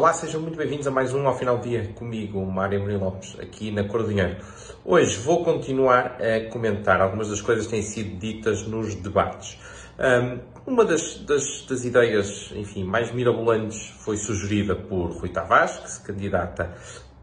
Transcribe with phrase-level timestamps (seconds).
[0.00, 3.38] Olá, sejam muito bem-vindos a mais um ao final do dia comigo, Mário Murilo Lopes,
[3.38, 4.38] aqui na Cor do Dinheiro.
[4.82, 9.58] Hoje vou continuar a comentar algumas das coisas que têm sido ditas nos debates.
[9.98, 15.90] Um, uma das, das, das, ideias, enfim, mais mirabolantes foi sugerida por Rui Tavares, que
[15.90, 16.74] se candidata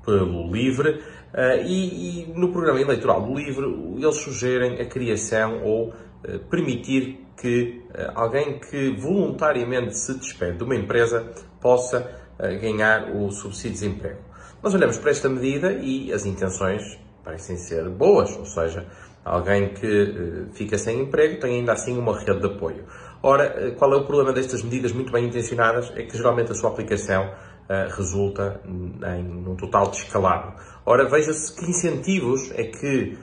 [0.06, 3.66] pelo LIVRE, uh, e, e, no programa eleitoral do LIVRE
[3.98, 10.64] eles sugerem a criação ou uh, permitir que uh, alguém que voluntariamente se despede de
[10.64, 11.28] uma empresa
[11.60, 14.20] possa ganhar o subsídio de desemprego.
[14.62, 18.86] Nós olhamos para esta medida e as intenções parecem ser boas, ou seja,
[19.24, 22.86] alguém que fica sem emprego tem ainda assim uma rede de apoio.
[23.22, 25.92] Ora, qual é o problema destas medidas muito bem intencionadas?
[25.96, 30.54] É que geralmente a sua aplicação uh, resulta em um total descalabro.
[30.86, 33.18] Ora, veja-se que incentivos é que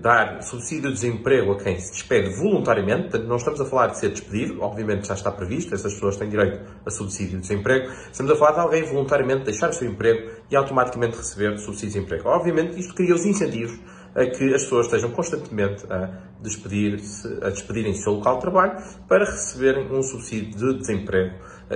[0.00, 3.98] dar subsídio de desemprego a quem se despede voluntariamente, portanto, não estamos a falar de
[3.98, 8.32] ser despedido, obviamente já está previsto, essas pessoas têm direito a subsídio de desemprego, estamos
[8.32, 12.28] a falar de alguém voluntariamente deixar o seu emprego e automaticamente receber subsídio de desemprego.
[12.28, 13.78] Obviamente, isto cria os incentivos
[14.14, 18.82] a que as pessoas estejam constantemente a despedir-se, a despedirem do seu local de trabalho
[19.08, 21.34] para receberem um subsídio de desemprego.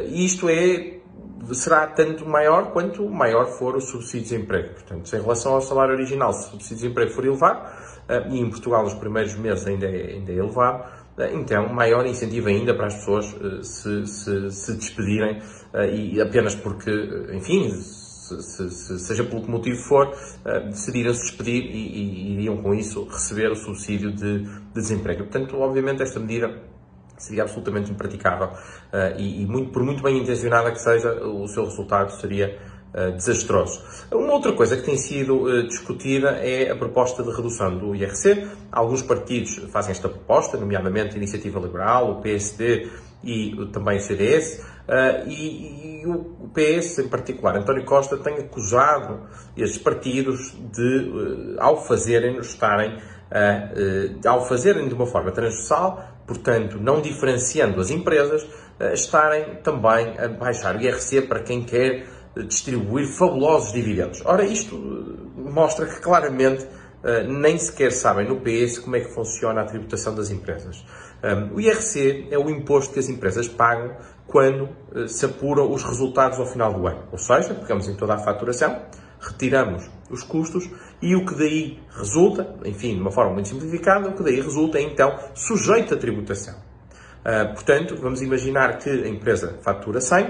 [0.09, 0.99] E isto é
[1.55, 4.75] será tanto maior quanto maior for o subsídio de desemprego.
[4.75, 7.69] Portanto, em relação ao salário original, se o subsídio de desemprego for elevado,
[8.09, 10.85] eh, e em Portugal nos primeiros meses ainda é, ainda é elevado,
[11.19, 15.43] eh, então maior incentivo ainda para as pessoas eh, se, se, se despedirem,
[15.93, 16.91] e apenas porque,
[17.35, 20.11] enfim, se, se, seja pelo que motivo for,
[20.71, 25.25] decidiram se despedir e, e, iriam com isso receber o subsídio de, de desemprego.
[25.25, 26.49] Portanto, obviamente, esta medida
[27.19, 31.65] seria absolutamente impraticável uh, e, e muito, por muito bem intencionada que seja, o seu
[31.65, 32.59] resultado seria
[32.95, 33.83] uh, desastroso.
[34.13, 38.47] Uma outra coisa que tem sido uh, discutida é a proposta de redução do IRC.
[38.71, 42.89] Alguns partidos fazem esta proposta, nomeadamente a Iniciativa Liberal, o PSD
[43.25, 44.65] e também o CDS,
[45.27, 49.23] e, e, o PS em particular, António Costa, tem acusado
[49.57, 52.97] estes partidos de, ao fazerem, estarem
[54.25, 58.47] ao fazerem de uma forma transversal, portanto, não diferenciando as empresas,
[58.79, 62.07] eh, estarem também a baixar o IRC para quem quer
[62.37, 64.21] eh, distribuir fabulosos dividendos.
[64.25, 66.67] Ora, isto eh, mostra que claramente
[67.29, 70.85] nem sequer sabem no PS como é que funciona a tributação das empresas.
[71.55, 73.95] O IRC é o imposto que as empresas pagam
[74.27, 74.69] quando
[75.07, 77.05] se apuram os resultados ao final do ano.
[77.13, 78.83] Ou seja, pegamos em toda a faturação,
[79.21, 80.69] retiramos os custos
[81.01, 84.79] e o que daí resulta, enfim, de uma forma muito simplificada, o que daí resulta
[84.79, 86.55] é então sujeito à tributação.
[86.55, 90.29] Uh, portanto, vamos imaginar que a empresa fatura 100, uh,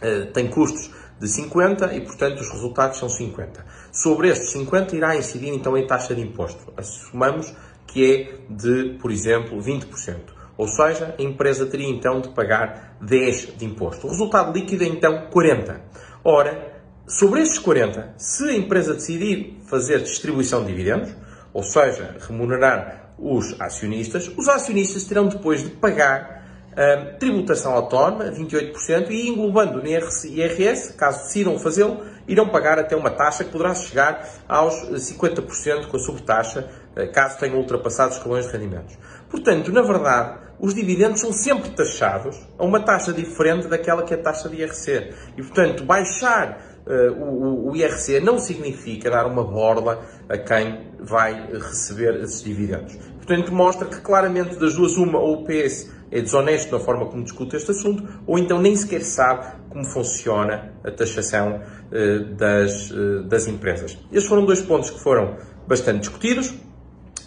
[0.00, 0.90] ah, tem custos
[1.20, 3.64] de 50 e, portanto, os resultados são 50.
[3.92, 6.72] Sobre estes 50 irá incidir então em taxa de imposto.
[6.76, 7.54] Assumamos
[7.86, 10.16] que é de, por exemplo, 20%.
[10.56, 14.06] Ou seja, a empresa teria então de pagar 10 de imposto.
[14.06, 15.80] O resultado líquido é então 40.
[16.24, 16.77] Ora,
[17.08, 21.08] Sobre estes 40, se a empresa decidir fazer distribuição de dividendos,
[21.54, 29.10] ou seja, remunerar os acionistas, os acionistas terão depois de pagar hum, tributação autónoma, 28%,
[29.10, 31.98] e englobando no IRS, caso decidam fazê-lo,
[32.28, 37.38] irão pagar até uma taxa que poderá chegar aos 50% com a sobretaxa, eh, caso
[37.38, 38.98] tenham ultrapassado os escalões de rendimentos.
[39.30, 44.18] Portanto, na verdade, os dividendos são sempre taxados a uma taxa diferente daquela que é
[44.18, 45.14] a taxa de IRC.
[45.36, 46.77] E, portanto, baixar
[47.18, 52.96] o, o, IRC não significa dar uma borla a quem vai receber esses dividendos.
[53.16, 57.22] Portanto, mostra que claramente das duas uma, ou o PS é desonesto na forma como
[57.22, 63.22] discute este assunto, ou então nem sequer sabe como funciona a taxação uh, das, uh,
[63.24, 63.98] das empresas.
[64.10, 66.54] Estes foram dois pontos que foram bastante discutidos,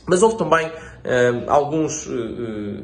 [0.07, 0.69] mas houve também
[1.47, 2.07] alguns,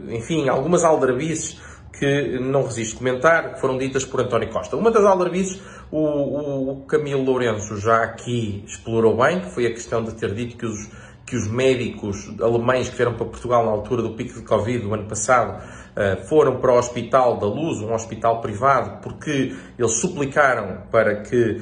[0.09, 1.59] enfim, algumas aldrabices
[1.99, 4.75] que não resisto comentar, que foram ditas por António Costa.
[4.75, 5.61] Uma das aldrabices,
[5.91, 10.33] o, o, o Camilo Lourenço já aqui explorou bem, que foi a questão de ter
[10.33, 10.89] dito que os,
[11.25, 14.93] que os médicos alemães que vieram para Portugal na altura do pico de Covid do
[14.93, 15.61] ano passado
[15.95, 21.61] eh, foram para o Hospital da Luz, um hospital privado, porque eles suplicaram para que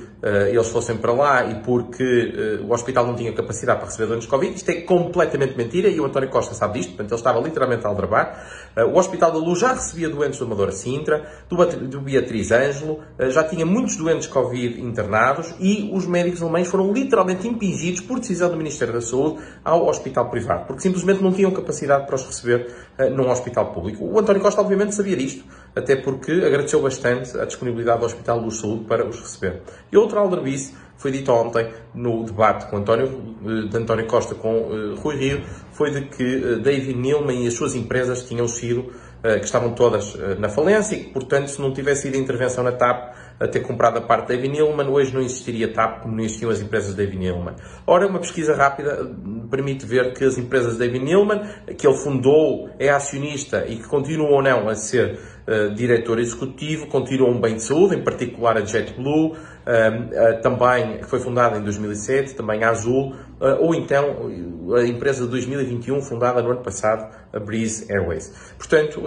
[0.51, 4.25] eles fossem para lá e porque uh, o hospital não tinha capacidade para receber doentes
[4.25, 4.55] de Covid.
[4.55, 7.89] Isto é completamente mentira e o António Costa sabe disto, portanto ele estava literalmente a
[7.89, 8.47] aldrabar.
[8.91, 11.57] o Hospital da Luz já recebia doentes do Amadora Sintra, do,
[11.87, 16.91] do Beatriz Ângelo, já tinha muitos doentes de Covid internados e os médicos alemães foram
[16.91, 21.51] literalmente impingidos por decisão do Ministério da Saúde ao hospital privado, porque simplesmente não tinham
[21.51, 22.67] capacidade para os receber
[23.11, 24.03] num hospital público.
[24.03, 25.43] O António Costa, obviamente, sabia disto,
[25.75, 29.61] até porque agradeceu bastante a disponibilidade do Hospital Luz Saúde para os receber.
[29.91, 34.55] E outro aldrabice foi dito ontem no debate com António, eh, de António Costa com
[34.55, 35.43] uh, Rui Rio,
[35.73, 38.91] foi de que uh, David Nilman e as suas empresas tinham sido,
[39.23, 43.15] que estavam todas na falência e que, portanto, se não tivesse sido intervenção na TAP,
[43.39, 46.61] a ter comprado a parte da Avi Nilman, hoje não existiria TAP não existiam as
[46.61, 47.55] empresas da Avi Nilman.
[47.85, 49.11] Ora, uma pesquisa rápida
[49.49, 51.41] permite ver que as empresas da Avi Nilman,
[51.77, 56.87] que ele fundou, é acionista e que continuam ou não a ser uh, diretor executivo,
[56.87, 62.35] continuam bem de saúde, em particular a JetBlue, uh, uh, também foi fundada em 2007,
[62.35, 63.13] também a Azul,
[63.59, 64.31] ou então
[64.77, 68.33] a empresa de 2021 fundada no ano passado, a Breeze Airways.
[68.57, 69.01] Portanto,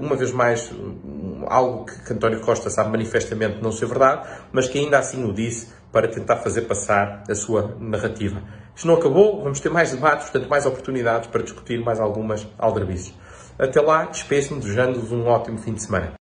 [0.00, 0.72] uma vez mais,
[1.48, 5.68] algo que António Costa sabe manifestamente não ser verdade, mas que ainda assim o disse
[5.92, 8.42] para tentar fazer passar a sua narrativa.
[8.74, 13.14] Isto não acabou, vamos ter mais debates, portanto, mais oportunidades para discutir mais algumas aldrabices.
[13.58, 16.12] Até lá, despeço-me desejando-vos um ótimo fim de semana.